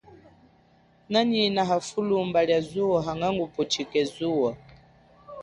[1.09, 4.49] Nanyina hafulumba lia zuwo hanga ngupuchike zuwo.